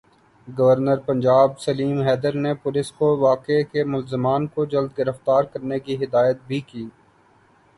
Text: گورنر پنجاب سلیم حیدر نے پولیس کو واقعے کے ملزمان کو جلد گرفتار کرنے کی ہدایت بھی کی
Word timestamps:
گورنر 0.47 0.97
پنجاب 1.07 1.49
سلیم 1.59 1.99
حیدر 2.07 2.33
نے 2.43 2.53
پولیس 2.63 2.91
کو 2.97 3.07
واقعے 3.19 3.61
کے 3.71 3.83
ملزمان 3.93 4.47
کو 4.53 4.65
جلد 4.73 4.97
گرفتار 4.97 5.43
کرنے 5.53 5.79
کی 5.79 6.03
ہدایت 6.03 6.37
بھی 6.47 6.59
کی 6.67 6.85